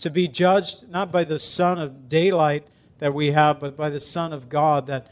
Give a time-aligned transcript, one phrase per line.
[0.00, 2.66] to be judged not by the sun of daylight
[3.00, 5.10] that we have, but by the Son of God, that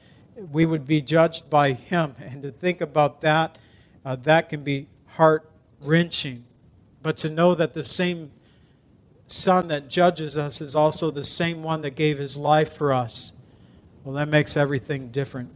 [0.52, 2.14] we would be judged by Him.
[2.20, 3.58] And to think about that,
[4.04, 6.44] uh, that can be heart wrenching.
[7.02, 8.30] But to know that the same
[9.26, 13.32] Son that judges us is also the same one that gave His life for us,
[14.04, 15.54] well, that makes everything different.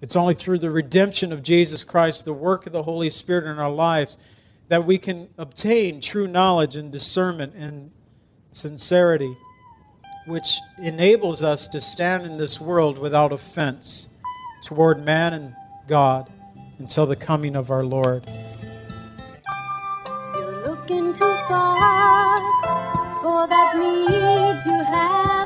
[0.00, 3.58] It's only through the redemption of Jesus Christ, the work of the Holy Spirit in
[3.58, 4.18] our lives,
[4.68, 7.90] that we can obtain true knowledge and discernment and
[8.56, 9.36] sincerity,
[10.26, 14.08] which enables us to stand in this world without offense
[14.62, 15.54] toward man and
[15.86, 16.32] God
[16.78, 18.26] until the coming of our Lord.
[20.38, 22.38] You're looking too far
[23.22, 25.45] for that need have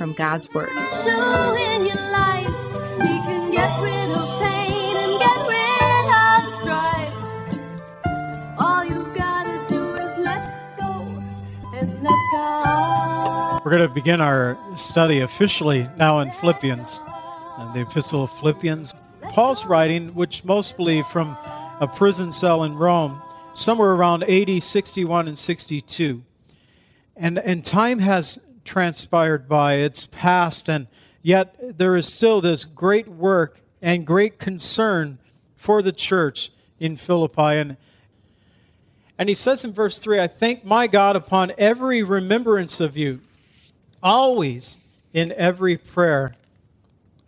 [0.00, 0.70] from God's Word.
[0.70, 1.10] do
[1.56, 2.46] in your life.
[3.02, 7.12] He can get rid of pain and get rid of strife.
[8.58, 11.06] All you gotta do is let go
[11.74, 13.60] and let God.
[13.62, 18.94] We're going to begin our study officially now in Philippians, uh, the Epistle of Philippians.
[19.34, 21.36] Paul's writing, which most believe from
[21.78, 23.20] a prison cell in Rome,
[23.52, 26.22] somewhere around AD 61 and 62.
[27.16, 30.86] And, and time has transpired by, it's past, and
[31.22, 35.18] yet there is still this great work and great concern
[35.56, 37.42] for the church in Philippi.
[37.42, 37.76] And,
[39.18, 43.20] and he says in verse 3 I thank my God upon every remembrance of you,
[44.02, 44.78] always
[45.12, 46.34] in every prayer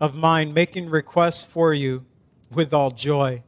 [0.00, 2.04] of mine, making requests for you
[2.50, 3.42] with all joy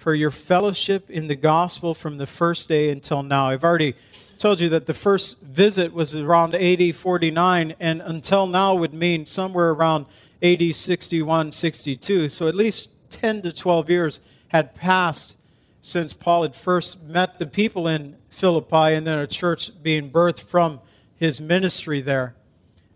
[0.00, 3.48] for your fellowship in the gospel from the first day until now.
[3.48, 3.94] I've already
[4.40, 9.26] told you that the first visit was around AD 49, and until now would mean
[9.26, 10.06] somewhere around
[10.42, 12.30] AD 61, 62.
[12.30, 15.36] So at least 10 to 12 years had passed
[15.82, 20.40] since Paul had first met the people in Philippi and then a church being birthed
[20.40, 20.80] from
[21.16, 22.34] his ministry there.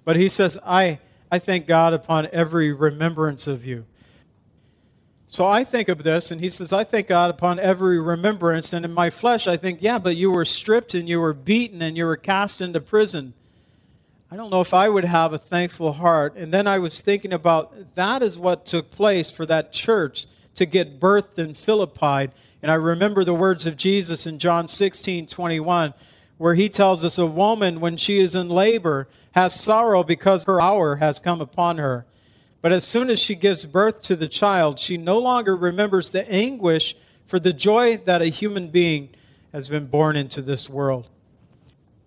[0.07, 0.99] But he says, I,
[1.31, 3.85] I thank God upon every remembrance of you.
[5.35, 8.73] So I think of this, and he says, I thank God upon every remembrance.
[8.73, 11.83] And in my flesh, I think, yeah, but you were stripped and you were beaten
[11.83, 13.35] and you were cast into prison.
[14.31, 16.37] I don't know if I would have a thankful heart.
[16.37, 20.67] And then I was thinking about that is what took place for that church to
[20.67, 22.33] get birthed in Philippi.
[22.63, 25.95] And I remember the words of Jesus in John 16 21,
[26.39, 30.61] where he tells us a woman, when she is in labor, has sorrow because her
[30.61, 32.07] hour has come upon her.
[32.65, 36.27] But as soon as she gives birth to the child, she no longer remembers the
[36.33, 39.11] anguish for the joy that a human being
[39.53, 41.11] has been born into this world.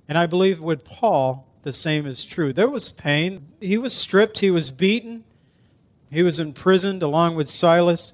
[0.10, 2.54] And I believe with Paul, the same is true.
[2.54, 3.46] There was pain.
[3.62, 5.26] He was stripped, he was beaten,
[6.10, 8.14] he was imprisoned along with Silas.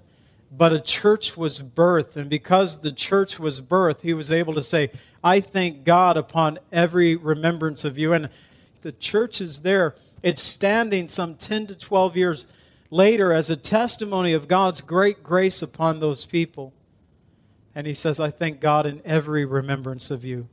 [0.52, 2.18] But a church was birthed.
[2.18, 4.92] And because the church was birthed, he was able to say,
[5.24, 8.12] I thank God upon every remembrance of you.
[8.12, 8.28] And
[8.81, 9.96] the church is there.
[10.24, 12.48] It's standing some 10 to 12 years
[12.90, 16.74] later as a testimony of God's great grace upon those people.
[17.76, 20.48] And he says, I thank God in every remembrance of you.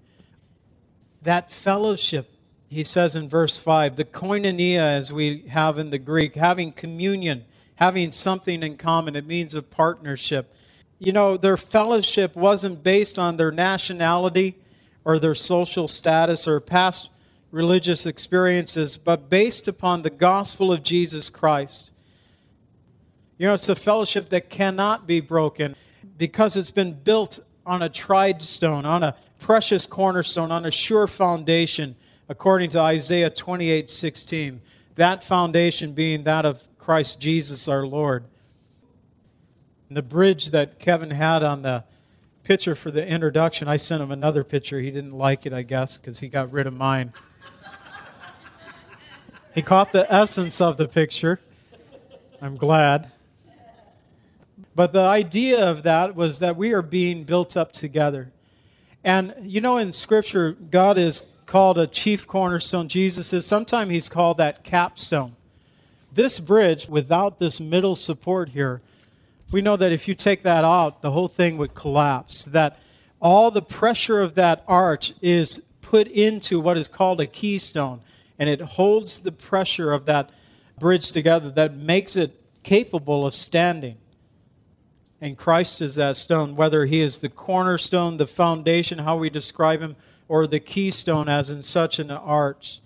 [1.22, 2.34] That fellowship,
[2.68, 7.44] he says in verse 5, the koinonia, as we have in the Greek, having communion,
[7.76, 10.52] having something in common, it means a partnership.
[10.98, 14.56] You know, their fellowship wasn't based on their nationality
[15.04, 17.10] or their social status or past
[17.50, 21.92] religious experiences, but based upon the gospel of Jesus Christ.
[23.38, 25.74] You know, it's a fellowship that cannot be broken
[26.18, 31.06] because it's been built on a tried stone, on a precious cornerstone, on a sure
[31.06, 31.96] foundation,
[32.28, 34.60] according to Isaiah 28 16.
[34.96, 38.24] That foundation being that of Christ Jesus our Lord.
[39.88, 41.84] And the bridge that Kevin had on the
[42.42, 44.80] picture for the introduction, I sent him another picture.
[44.80, 47.12] He didn't like it, I guess, because he got rid of mine.
[49.54, 51.40] He caught the essence of the picture.
[52.40, 53.10] I'm glad.
[54.74, 58.30] But the idea of that was that we are being built up together.
[59.02, 62.88] And you know, in Scripture, God is called a chief cornerstone.
[62.88, 63.44] Jesus is.
[63.44, 65.34] Sometimes he's called that capstone.
[66.12, 68.80] This bridge, without this middle support here,
[69.50, 72.44] we know that if you take that out, the whole thing would collapse.
[72.44, 72.78] That
[73.20, 78.00] all the pressure of that arch is put into what is called a keystone,
[78.40, 80.30] and it holds the pressure of that
[80.78, 83.98] bridge together that makes it capable of standing.
[85.20, 89.80] And Christ is that stone, whether he is the cornerstone, the foundation, how we describe
[89.80, 89.94] him,
[90.26, 92.80] or the keystone, as in such an arch.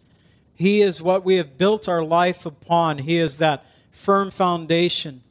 [0.55, 2.99] He is what we have built our life upon.
[2.99, 5.23] He is that firm foundation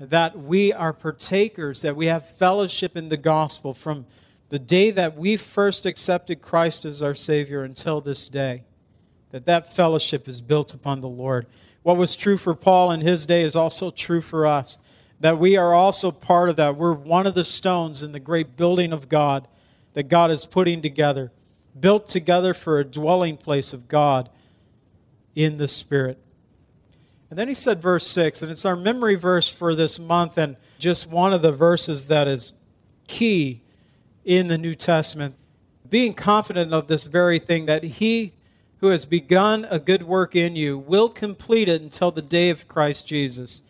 [0.00, 4.04] that we are partakers, that we have fellowship in the gospel from
[4.48, 8.64] the day that we first accepted Christ as our Savior until this day.
[9.32, 11.46] That that fellowship is built upon the Lord.
[11.82, 14.78] What was true for Paul in his day is also true for us.
[15.20, 16.76] That we are also part of that.
[16.76, 19.48] We're one of the stones in the great building of God
[19.94, 21.32] that God is putting together,
[21.78, 24.28] built together for a dwelling place of God
[25.34, 26.18] in the Spirit.
[27.30, 30.56] And then he said, verse 6, and it's our memory verse for this month, and
[30.78, 32.52] just one of the verses that is
[33.08, 33.62] key
[34.24, 35.34] in the New Testament.
[35.88, 38.34] Being confident of this very thing, that he
[38.82, 42.66] who has begun a good work in you will complete it until the day of
[42.66, 43.62] Christ Jesus.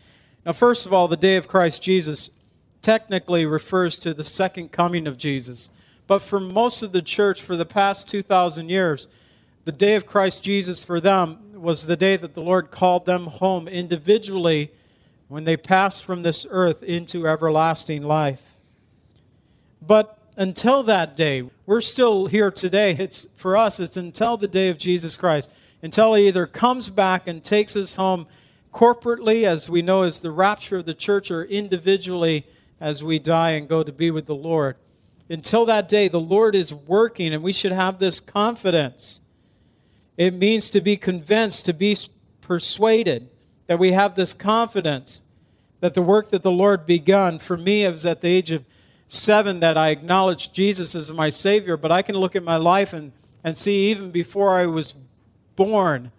[0.47, 2.31] Now, first of all, the day of Christ Jesus
[2.81, 5.71] technically refers to the second coming of Jesus.
[6.07, 9.07] But for most of the church for the past 2,000 years,
[9.67, 13.27] the day of Christ Jesus for them was the day that the Lord called them
[13.27, 14.71] home individually
[15.29, 18.55] when they passed from this earth into everlasting life.
[19.87, 22.97] But until that day, we're still here today.
[22.99, 25.53] It's for us, it's until the day of Jesus Christ,
[25.83, 28.27] until he either comes back and takes us home
[28.73, 32.47] corporately, as we know as the rapture of the church, or individually
[32.81, 34.77] as we die and go to be with the Lord.
[35.29, 39.21] Until that day, the Lord is working, and we should have this confidence
[40.17, 41.97] it means to be convinced, to be
[42.41, 43.31] persuaded,
[43.67, 45.23] that we have this confidence
[45.81, 48.65] that the work that the Lord begun, for me, it was at the age of
[49.13, 52.93] seven that I acknowledged Jesus as my Savior, but I can look at my life
[52.93, 53.13] and,
[53.45, 54.95] and see even before I was
[55.55, 56.13] born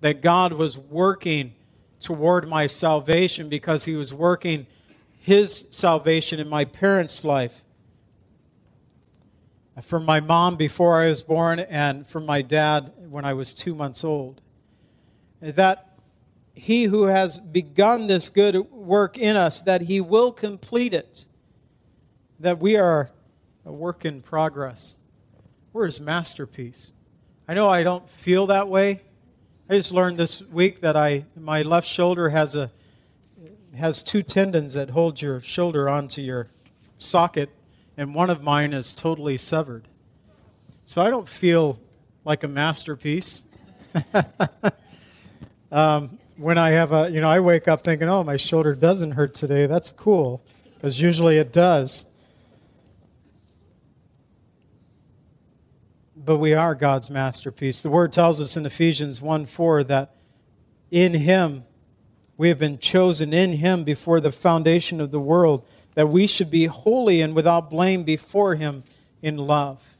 [0.00, 1.52] that God was working
[2.00, 4.66] toward my salvation because He was working
[5.20, 7.62] His salvation in my parents' life
[9.82, 13.74] from my mom before I was born and from my dad when I was two
[13.74, 14.40] months old.
[15.40, 15.98] That
[16.54, 21.26] he who has begun this good work in us, that he will complete it.
[22.40, 23.10] That we are
[23.64, 24.98] a work in progress.
[25.72, 26.92] We're his masterpiece.
[27.46, 29.02] I know I don't feel that way.
[29.68, 32.70] I just learned this week that I my left shoulder has a
[33.76, 36.48] has two tendons that hold your shoulder onto your
[36.96, 37.50] socket
[37.98, 39.88] and one of mine is totally severed.
[40.84, 41.80] So I don't feel
[42.24, 43.44] like a masterpiece.
[45.72, 49.12] um, when I have a, you know, I wake up thinking, oh, my shoulder doesn't
[49.12, 49.66] hurt today.
[49.66, 50.42] That's cool,
[50.74, 52.06] because usually it does.
[56.28, 57.80] But we are God's masterpiece.
[57.80, 60.14] The word tells us in Ephesians 1 4 that
[60.90, 61.64] in Him,
[62.36, 65.64] we have been chosen in Him before the foundation of the world
[65.94, 68.84] that we should be holy and without blame before Him
[69.22, 69.96] in love.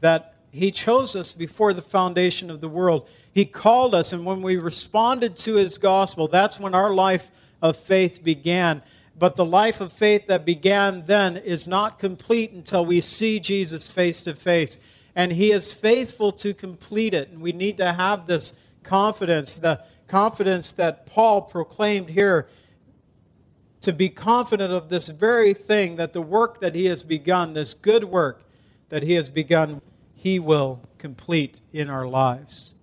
[0.00, 3.08] That He chose us before the foundation of the world.
[3.32, 7.76] He called us, and when we responded to His gospel, that's when our life of
[7.76, 8.80] faith began.
[9.18, 13.90] But the life of faith that began then is not complete until we see Jesus
[13.90, 14.78] face to face.
[15.18, 17.28] And He is faithful to complete it.
[17.28, 22.46] And we need to have this confidence, the confidence that Paul proclaimed here
[23.80, 27.74] to be confident of this very thing that the work that he has begun, this
[27.74, 28.42] good work
[28.90, 29.80] that he has begun,
[30.14, 32.74] he will complete in our lives.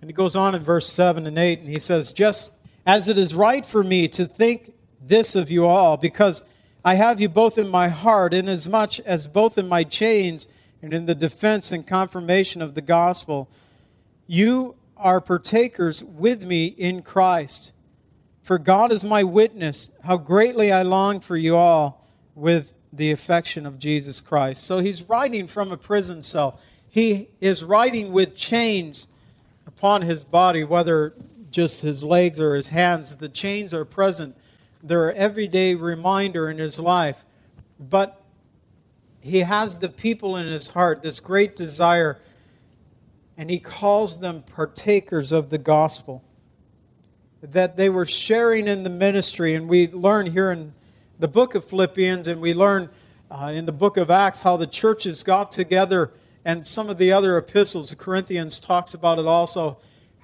[0.00, 2.50] And he goes on in verse 7 and 8, and he says, Just
[2.84, 6.44] as it is right for me to think this of you all, because
[6.84, 10.48] I have you both in my heart, inasmuch as both in my chains
[10.84, 13.48] and in the defense and confirmation of the gospel,
[14.26, 17.72] you are partakers with me in Christ.
[18.42, 23.64] For God is my witness, how greatly I long for you all with the affection
[23.64, 24.64] of Jesus Christ.
[24.64, 26.60] So he's writing from a prison cell.
[26.90, 29.08] He is writing with chains
[29.66, 31.14] upon his body, whether
[31.50, 33.16] just his legs or his hands.
[33.16, 34.36] The chains are present.
[34.82, 37.24] They're an everyday reminder in his life.
[37.80, 38.20] But
[39.24, 42.18] he has the people in his heart, this great desire,
[43.38, 46.22] and he calls them partakers of the gospel
[47.40, 49.54] that they were sharing in the ministry.
[49.54, 50.74] And we learn here in
[51.18, 52.90] the book of Philippians, and we learn
[53.30, 56.12] uh, in the book of Acts how the churches got together,
[56.44, 59.78] and some of the other epistles, the Corinthians talks about it also,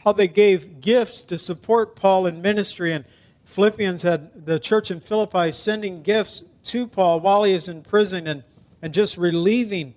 [0.05, 2.93] how they gave gifts to support Paul in ministry.
[2.93, 3.07] And
[3.47, 8.27] Philippians had the church in Philippi sending gifts to Paul while he is in prison
[8.27, 8.45] and,
[8.83, 9.95] and just relieving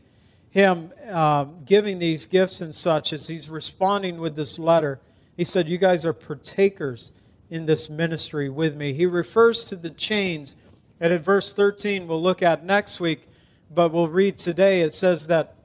[0.50, 5.00] him, uh, giving these gifts and such as he's responding with this letter.
[5.36, 7.12] He said, You guys are partakers
[7.50, 8.94] in this ministry with me.
[8.94, 10.56] He refers to the chains,
[11.00, 13.28] and in verse 13, we'll look at next week,
[13.74, 14.82] but we'll read today.
[14.82, 15.56] It says that,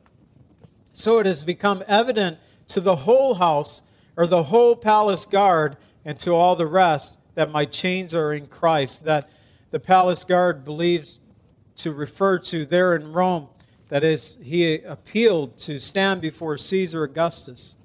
[0.92, 3.82] So it has become evident to the whole house,
[4.16, 8.46] or the whole palace guard, and to all the rest, that my chains are in
[8.46, 9.04] Christ.
[9.04, 9.28] That
[9.70, 11.18] the palace guard believes
[11.78, 13.48] to refer to there in Rome.
[13.88, 17.76] That is, he appealed to stand before Caesar Augustus.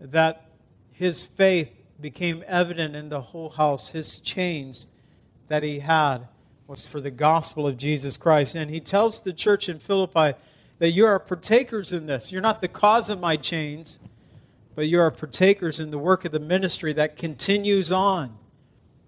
[0.00, 0.50] That
[0.92, 3.90] his faith became evident in the whole house.
[3.90, 4.88] His chains
[5.48, 6.28] that he had
[6.66, 8.54] was for the gospel of Jesus Christ.
[8.54, 10.36] And he tells the church in Philippi
[10.78, 12.32] that you are partakers in this.
[12.32, 14.00] You're not the cause of my chains,
[14.74, 18.36] but you are partakers in the work of the ministry that continues on.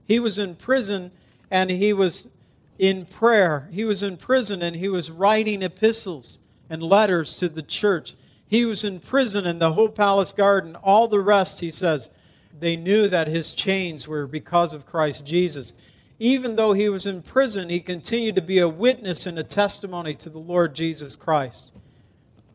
[0.06, 1.12] He was in prison
[1.50, 2.30] and he was
[2.80, 3.68] in prayer.
[3.70, 6.38] He was in prison and he was writing epistles
[6.70, 8.14] and letters to the church.
[8.46, 10.76] He was in prison in the whole palace garden.
[10.76, 12.08] All the rest, he says,
[12.58, 15.75] they knew that his chains were because of Christ Jesus.
[16.18, 20.14] Even though he was in prison, he continued to be a witness and a testimony
[20.14, 21.75] to the Lord Jesus Christ.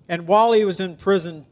[0.09, 1.45] And while he was in prison,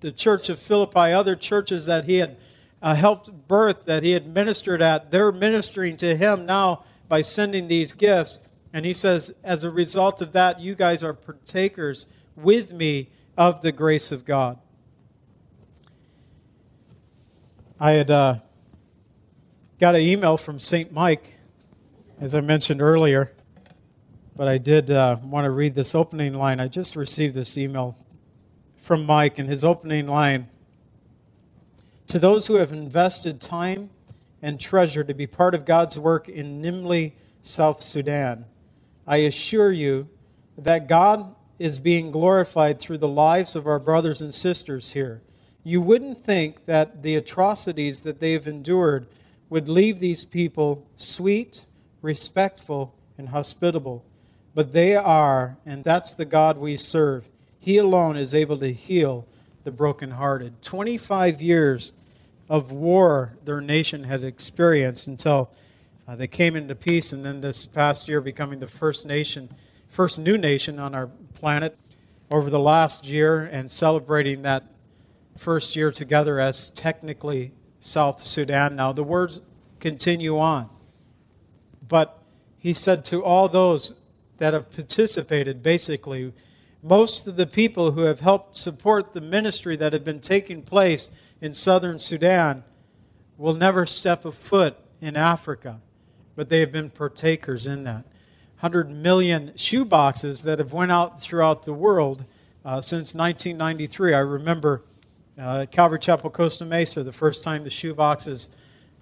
[0.00, 2.36] the church of Philippi, other churches that he had
[2.82, 7.68] uh, helped birth, that he had ministered at, they're ministering to him now by sending
[7.68, 8.38] these gifts.
[8.72, 13.62] And he says, as a result of that, you guys are partakers with me of
[13.62, 14.58] the grace of God.
[17.78, 18.36] I had uh,
[19.78, 20.92] got an email from St.
[20.92, 21.34] Mike,
[22.20, 23.32] as I mentioned earlier,
[24.34, 26.60] but I did uh, want to read this opening line.
[26.60, 27.96] I just received this email
[28.78, 30.48] from Mike, and his opening line
[32.08, 33.90] To those who have invested time
[34.42, 37.12] and treasure to be part of God's work in Nimli,
[37.42, 38.44] South Sudan,
[39.06, 40.08] I assure you
[40.58, 45.22] that God is being glorified through the lives of our brothers and sisters here.
[45.62, 49.06] You wouldn't think that the atrocities that they've endured
[49.48, 51.66] would leave these people sweet,
[52.02, 54.04] respectful, and hospitable.
[54.54, 57.30] But they are, and that's the God we serve.
[57.58, 59.26] He alone is able to heal
[59.64, 60.62] the brokenhearted.
[60.62, 61.92] 25 years
[62.48, 65.50] of war their nation had experienced until
[66.06, 69.48] uh, they came into peace, and then this past year becoming the first nation
[69.88, 71.78] first new nation on our planet
[72.30, 74.64] over the last year and celebrating that
[75.36, 78.76] first year together as technically South Sudan.
[78.76, 79.40] Now, the words
[79.80, 80.68] continue on.
[81.88, 82.18] But
[82.58, 83.94] he said to all those
[84.38, 86.32] that have participated, basically,
[86.82, 91.10] most of the people who have helped support the ministry that have been taking place
[91.40, 92.64] in southern Sudan
[93.38, 95.80] will never step a foot in Africa,
[96.34, 98.04] but they have been partakers in that.
[98.60, 102.24] 100 million shoe boxes that have went out throughout the world
[102.64, 104.14] uh, since 1993.
[104.14, 104.82] I remember
[105.38, 108.48] uh, Calvary Chapel, Costa Mesa, the first time the shoe boxes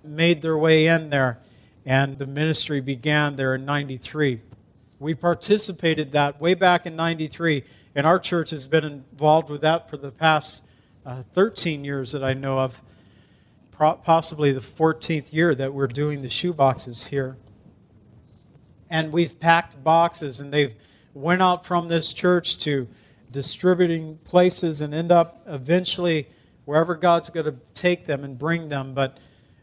[0.03, 1.39] made their way in there,
[1.87, 4.41] and the ministry began there in 93.
[4.99, 7.63] We participated that way back in 93,
[7.95, 10.65] and our church has been involved with that for the past
[11.05, 12.83] uh, 13 years that I know of,
[13.71, 17.37] possibly the 14th year that we're doing the shoe boxes here
[18.95, 20.75] and we've packed boxes and they've
[21.15, 22.87] went out from this church to
[23.31, 26.29] distributing places and end up eventually
[26.65, 28.95] wherever God's going to take them and bring them.
[28.95, 29.19] But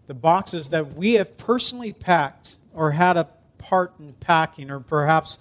[0.07, 5.39] the boxes that we have personally packed or had a part in packing, or perhaps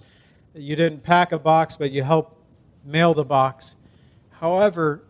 [0.53, 2.37] you didn't pack a box, but you helped
[2.85, 3.75] mail the box.
[4.39, 5.01] However,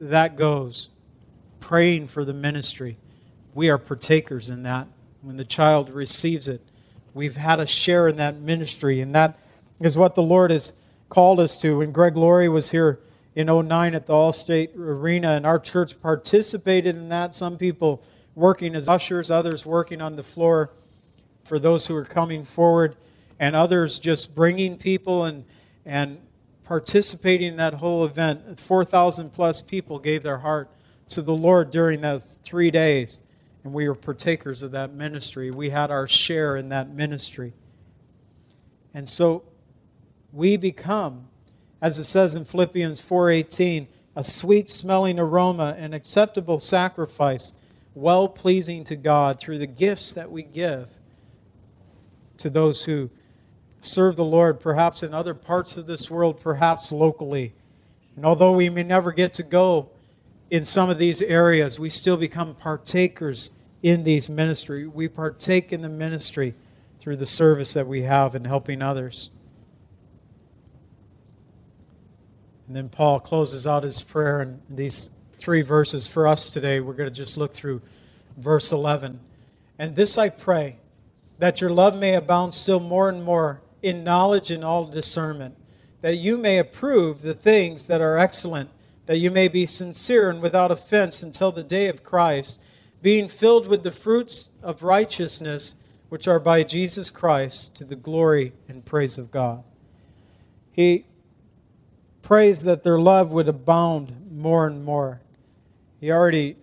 [0.00, 0.90] that goes,
[1.60, 2.98] praying for the ministry.
[3.54, 4.88] We are partakers in that
[5.22, 6.60] when the child receives it.
[7.14, 9.38] We've had a share in that ministry, and that
[9.80, 10.74] is what the Lord has
[11.08, 11.78] called us to.
[11.78, 13.00] When Greg Laurie was here
[13.34, 17.34] in 09 at the Allstate Arena, and our church participated in that.
[17.34, 18.02] Some people
[18.34, 20.70] working as ushers, others working on the floor
[21.44, 22.96] for those who are coming forward,
[23.38, 25.44] and others just bringing people and,
[25.84, 26.18] and
[26.66, 28.60] participating in that whole event.
[28.60, 30.70] 4,000 plus people gave their heart
[31.08, 33.22] to the Lord during those three days
[33.66, 35.50] and we were partakers of that ministry.
[35.50, 37.52] We had our share in that ministry.
[38.94, 39.42] And so
[40.32, 41.26] we become,
[41.82, 47.54] as it says in Philippians 4:18, a sweet smelling aroma, an acceptable sacrifice,
[47.96, 50.88] well pleasing to God through the gifts that we give
[52.36, 53.10] to those who
[53.86, 57.52] serve the Lord, perhaps in other parts of this world, perhaps locally.
[58.16, 59.90] And although we may never get to go
[60.50, 63.50] in some of these areas, we still become partakers
[63.82, 64.86] in these ministry.
[64.86, 66.54] We partake in the ministry
[66.98, 69.30] through the service that we have in helping others.
[72.66, 76.80] And then Paul closes out his prayer in these three verses for us today.
[76.80, 77.82] We're going to just look through
[78.36, 79.20] verse 11.
[79.78, 80.78] And this I pray,
[81.38, 85.56] that your love may abound still more and more in knowledge and all discernment,
[86.00, 88.70] that you may approve the things that are excellent,
[89.06, 92.58] that you may be sincere and without offense until the day of Christ,
[93.02, 95.76] being filled with the fruits of righteousness
[96.08, 99.64] which are by Jesus Christ to the glory and praise of God.
[100.72, 101.04] He
[102.22, 105.20] prays that their love would abound more and more.
[106.00, 106.56] He already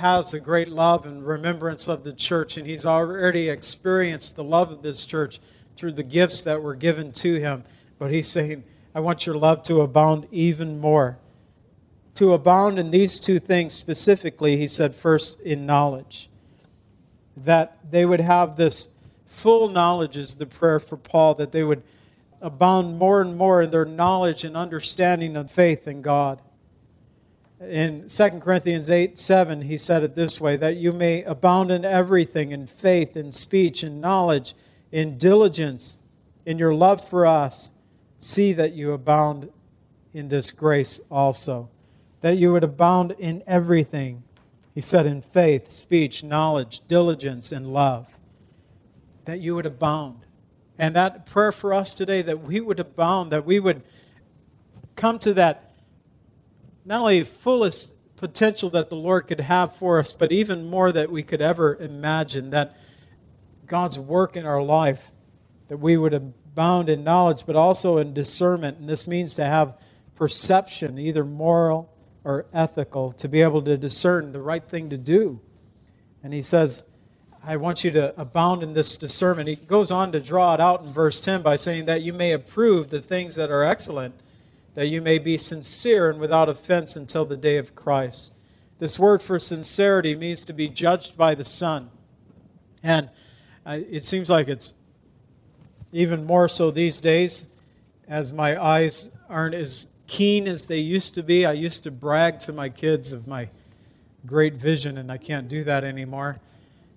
[0.00, 4.72] has a great love and remembrance of the church, and he's already experienced the love
[4.72, 5.40] of this church
[5.76, 7.64] through the gifts that were given to him.
[7.98, 8.64] But he's saying,
[8.94, 11.18] I want your love to abound even more.
[12.14, 16.28] To abound in these two things specifically, he said, first in knowledge.
[17.36, 18.88] That they would have this
[19.26, 21.82] full knowledge, is the prayer for Paul, that they would
[22.40, 26.40] abound more and more in their knowledge and understanding of faith in God
[27.60, 31.84] in 2 Corinthians 8 7, he said it this way that you may abound in
[31.84, 34.54] everything, in faith, in speech, in knowledge,
[34.90, 35.98] in diligence,
[36.46, 37.72] in your love for us.
[38.18, 39.50] See that you abound
[40.14, 41.68] in this grace also.
[42.22, 44.22] That you would abound in everything.
[44.74, 48.18] He said, in faith, speech, knowledge, diligence, and love.
[49.26, 50.20] That you would abound.
[50.78, 53.82] And that prayer for us today, that we would abound, that we would
[54.96, 55.69] come to that
[56.90, 61.08] not only fullest potential that the Lord could have for us, but even more that
[61.08, 62.76] we could ever imagine that
[63.64, 65.12] God's work in our life,
[65.68, 68.78] that we would abound in knowledge, but also in discernment.
[68.78, 69.78] And this means to have
[70.16, 75.40] perception, either moral or ethical, to be able to discern the right thing to do.
[76.24, 76.90] And he says,
[77.44, 79.48] I want you to abound in this discernment.
[79.48, 82.32] He goes on to draw it out in verse 10 by saying that you may
[82.32, 84.16] approve the things that are excellent
[84.74, 88.32] that you may be sincere and without offense until the day of Christ.
[88.78, 91.90] This word for sincerity means to be judged by the sun.
[92.82, 93.10] And
[93.66, 94.74] uh, it seems like it's
[95.92, 97.46] even more so these days
[98.08, 101.44] as my eyes aren't as keen as they used to be.
[101.44, 103.48] I used to brag to my kids of my
[104.26, 106.40] great vision, and I can't do that anymore.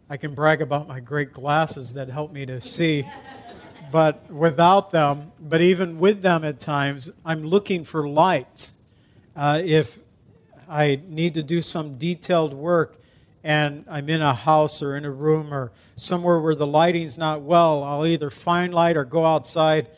[0.09, 3.03] I can brag about my great glasses that help me to see
[3.93, 8.71] but without them, but even with them at times, I'm looking for light.
[9.35, 9.99] Uh, if
[10.67, 12.97] I need to do some detailed work
[13.43, 17.43] and I'm in a house or in a room or somewhere where the lighting's not
[17.43, 19.89] well, I'll either find light or go outside.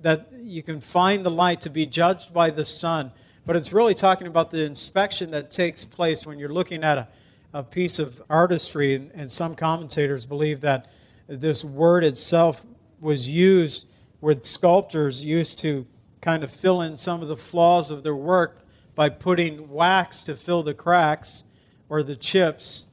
[0.00, 3.12] That you can find the light to be judged by the sun.
[3.44, 7.08] But it's really talking about the inspection that takes place when you're looking at a,
[7.52, 8.94] a piece of artistry.
[8.94, 10.90] And, and some commentators believe that
[11.28, 12.64] this word itself
[13.02, 13.88] was used
[14.20, 15.84] with sculptors used to
[16.20, 18.60] kind of fill in some of the flaws of their work
[18.94, 21.44] by putting wax to fill the cracks
[21.88, 22.86] or the chips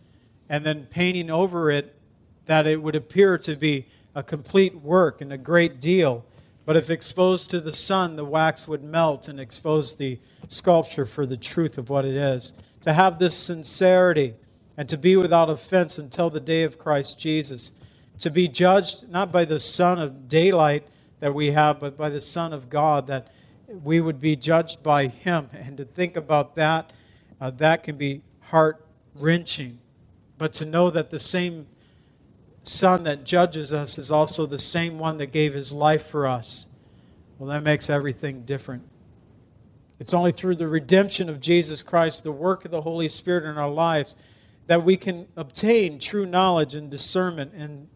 [0.50, 1.95] and then painting over it
[2.48, 6.26] that it would appear to be a complete work and a great deal.
[6.65, 11.28] But if exposed to the sun, the wax would melt and expose the sculpture for
[11.28, 12.54] the truth of what it is.
[12.82, 14.34] To have this sincerity
[14.76, 17.74] and to be without offense until the day of Christ Jesus
[18.19, 20.86] to be judged not by the sun of daylight
[21.19, 23.27] that we have, but by the Son of God, that
[23.67, 25.49] we would be judged by Him.
[25.53, 26.91] And to think about that,
[27.39, 29.79] uh, that can be heart wrenching.
[30.38, 31.67] But to know that the same
[32.63, 36.67] Son that judges us is also the same one that gave His life for us,
[37.38, 38.84] well, that makes everything different.
[39.99, 43.58] It's only through the redemption of Jesus Christ, the work of the Holy Spirit in
[43.58, 44.15] our lives,
[44.67, 47.88] that we can obtain true knowledge and discernment and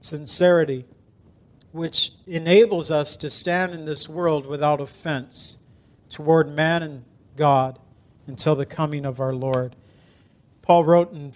[0.00, 0.84] sincerity,
[1.72, 5.58] which enables us to stand in this world without offense
[6.08, 7.04] toward man and
[7.36, 7.78] God
[8.26, 9.76] until the coming of our Lord.
[10.62, 11.32] Paul wrote in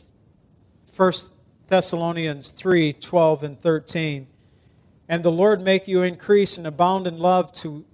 [0.97, 1.13] 1
[1.69, 4.27] Thessalonians 3 12 and 13,
[5.09, 7.85] And the Lord make you increase and abound in love to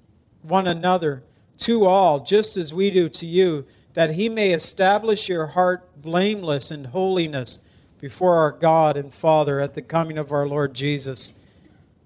[0.43, 1.23] one another,
[1.59, 6.71] to all, just as we do to you, that he may establish your heart blameless
[6.71, 7.59] in holiness
[8.01, 11.35] before our God and Father at the coming of our Lord Jesus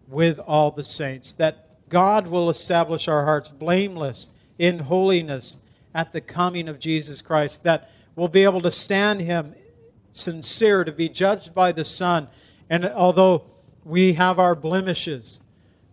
[0.08, 1.32] with all the saints.
[1.32, 5.58] That God will establish our hearts blameless in holiness
[5.94, 7.62] at the coming of Jesus Christ.
[7.64, 9.54] That we'll be able to stand him
[10.10, 12.28] sincere, to be judged by the Son.
[12.70, 13.44] And although
[13.84, 15.40] we have our blemishes,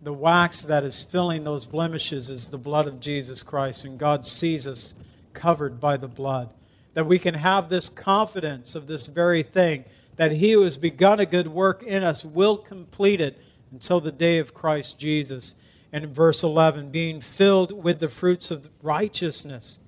[0.00, 4.24] the wax that is filling those blemishes is the blood of Jesus Christ, and God
[4.26, 4.94] sees us
[5.32, 6.50] covered by the blood.
[6.94, 9.84] That we can have this confidence of this very thing,
[10.16, 14.12] that He who has begun a good work in us will complete it until the
[14.12, 15.56] day of Christ Jesus.
[15.92, 19.78] And in verse 11, being filled with the fruits of righteousness,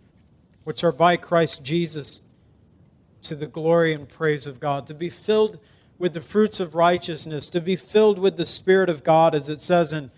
[0.64, 2.22] which are by Christ Jesus,
[3.22, 4.86] to the glory and praise of God.
[4.86, 5.58] To be filled
[5.98, 9.60] with the fruits of righteousness, to be filled with the Spirit of God, as it
[9.60, 10.10] says in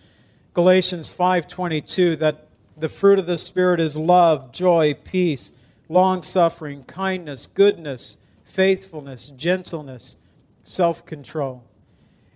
[0.55, 2.47] Galatians 5:22, that
[2.77, 5.53] the fruit of the Spirit is love, joy, peace,
[5.89, 10.17] long suffering, kindness, goodness, faithfulness, gentleness,
[10.63, 11.65] self control.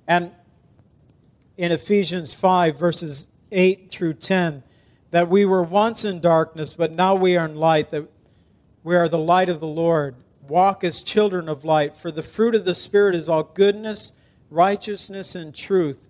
[0.06, 0.32] And
[1.56, 4.62] in Ephesians 5, verses 8 through 10,
[5.10, 8.08] that we were once in darkness, but now we are in light, that
[8.82, 10.14] we are the light of the Lord.
[10.46, 14.12] Walk as children of light, for the fruit of the Spirit is all goodness,
[14.50, 16.08] righteousness, and truth,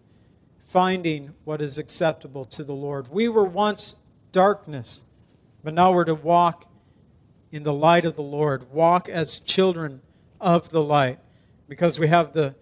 [0.59, 3.09] finding what is acceptable to the Lord.
[3.09, 3.97] We were once
[4.33, 5.05] darkness,
[5.65, 6.71] but now we're to walk
[7.53, 8.73] in the light of the Lord.
[8.73, 10.01] Walk as children
[10.41, 11.19] of the light,
[11.69, 12.55] because we have the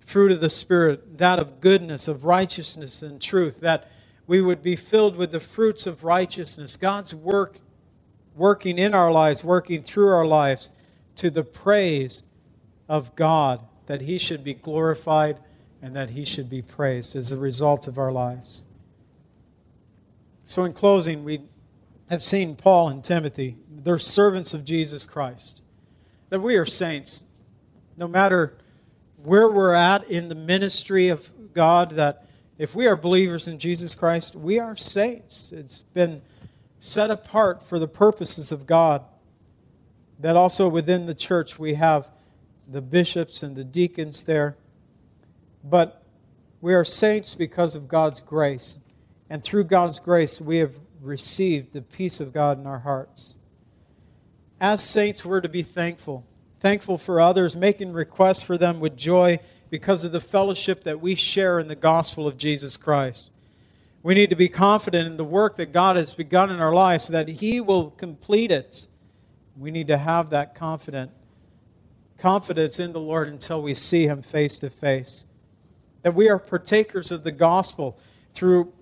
[0.00, 3.90] fruit of the Spirit, that of goodness, of righteousness, and truth, that
[4.26, 6.76] we would be filled with the fruits of righteousness.
[6.76, 7.60] God's work
[8.34, 10.70] working in our lives, working through our lives
[11.16, 12.24] to the praise
[12.88, 15.38] of God, that He should be glorified
[15.80, 18.66] and that He should be praised as a result of our lives.
[20.44, 21.42] So, in closing, we
[22.12, 25.62] have seen Paul and Timothy, they're servants of Jesus Christ,
[26.28, 27.22] that we are saints.
[27.96, 28.58] No matter
[29.16, 33.94] where we're at in the ministry of God, that if we are believers in Jesus
[33.94, 35.52] Christ, we are saints.
[35.52, 36.20] It's been
[36.80, 39.02] set apart for the purposes of God.
[40.20, 42.10] That also within the church we have
[42.68, 44.58] the bishops and the deacons there.
[45.64, 46.02] But
[46.60, 48.80] we are saints because of God's grace.
[49.30, 53.36] And through God's grace, we have received the peace of God in our hearts.
[54.60, 56.24] As saints, we're to be thankful.
[56.60, 61.14] Thankful for others, making requests for them with joy because of the fellowship that we
[61.14, 63.30] share in the gospel of Jesus Christ.
[64.02, 67.04] We need to be confident in the work that God has begun in our lives
[67.04, 68.86] so that He will complete it.
[69.56, 71.10] We need to have that confident
[72.18, 75.26] confidence in the Lord until we see Him face to face.
[76.02, 77.98] That we are partakers of the gospel
[78.34, 78.72] through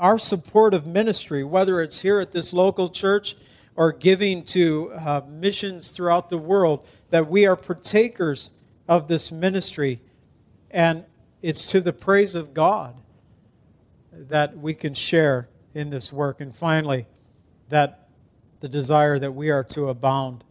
[0.00, 3.36] our support of ministry, whether it's here at this local church
[3.76, 8.50] or giving to uh, missions throughout the world, that we are partakers
[8.88, 10.00] of this ministry.
[10.70, 11.04] And
[11.42, 12.96] it's to the praise of God
[14.10, 16.40] that we can share in this work.
[16.40, 17.06] And finally,
[17.68, 18.08] that
[18.60, 20.44] the desire that we are to abound,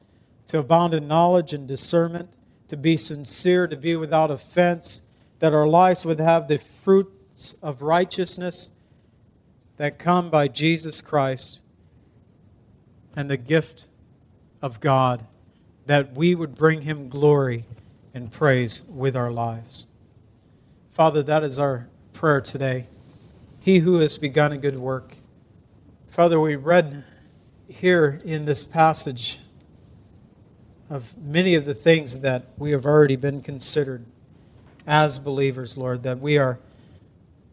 [0.47, 5.01] to abound in knowledge and discernment, to be sincere, to be without offense,
[5.39, 8.71] that our lives would have the fruits of righteousness
[9.79, 11.61] that come by Jesus Christ
[13.15, 13.87] and the gift
[14.61, 15.25] of God,
[15.85, 17.63] that we would bring him glory
[18.13, 19.87] and praise with our lives.
[20.89, 22.87] Father, that is our prayer today.
[23.61, 25.15] He who has begun a good work.
[26.09, 27.05] Father, we read
[27.69, 29.39] here in this passage
[30.89, 34.03] of many of the things that we have already been considered
[34.85, 36.59] as believers, Lord, that we are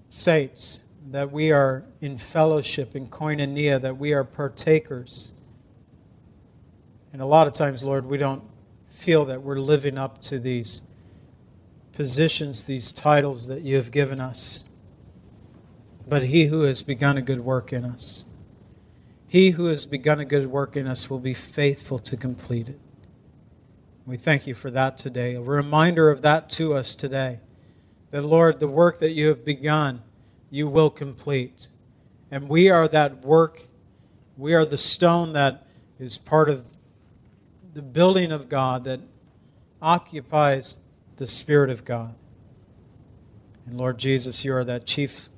[0.09, 5.33] saints, that we are in fellowship, in koinonia, that we are partakers.
[7.13, 8.43] And a lot of times, Lord, we don't
[8.89, 10.83] feel that we're living up to these
[11.93, 14.69] positions, these titles that you have given us.
[16.09, 18.25] But he who has begun a good work in us,
[19.29, 22.81] he who has begun a good work in us will be faithful to complete it.
[24.07, 25.35] We thank you for that today.
[25.35, 27.41] A reminder of that to us today.
[28.13, 30.03] That, Lord, the work that you have begun,
[30.57, 31.69] you will complete.
[32.31, 33.65] And we are that work.
[34.39, 35.67] We are the stone that
[36.01, 36.65] is part of
[37.75, 39.01] the building of God that
[39.83, 40.79] occupies
[41.19, 42.15] the Spirit of God.
[43.67, 45.29] And Lord Jesus, you are that chief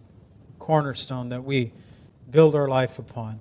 [0.60, 1.72] cornerstone that we
[2.30, 3.40] build our life upon.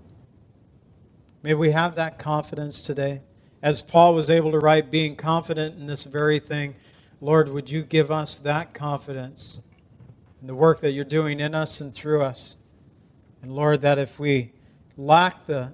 [1.44, 3.22] May we have that confidence today.
[3.62, 6.74] As Paul was able to write, being confident in this very thing,
[7.22, 9.62] Lord, would you give us that confidence
[10.48, 12.56] in the work that you're doing in us and through us?
[13.42, 14.54] And Lord, that if we
[14.96, 15.74] lack the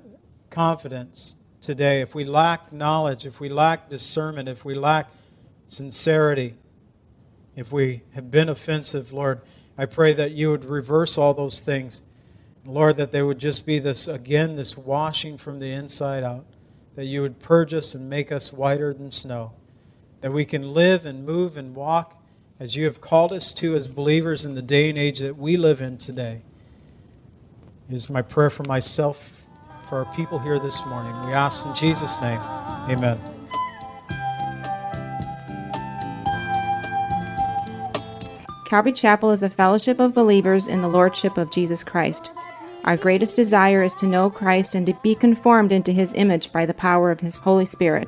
[0.50, 5.12] confidence today, if we lack knowledge, if we lack discernment, if we lack
[5.68, 6.56] sincerity,
[7.56, 9.42] if we have been offensive, Lord,
[9.78, 12.02] I pray that you would reverse all those things.
[12.66, 16.48] Lord, that there would just be this, again, this washing from the inside out,
[16.96, 19.52] that you would purge us and make us whiter than snow,
[20.22, 22.23] that we can live and move and walk
[22.64, 25.58] as you have called us to as believers in the day and age that we
[25.58, 26.42] live in today.
[27.90, 29.50] It is my prayer for myself,
[29.84, 31.12] for our people here this morning.
[31.26, 32.40] We ask in Jesus' name.
[32.90, 33.20] Amen.
[38.66, 42.32] Calvary Chapel is a fellowship of believers in the Lordship of Jesus Christ.
[42.86, 46.66] Our greatest desire is to know Christ and to be conformed into his image by
[46.66, 48.08] the power of his Holy Spirit.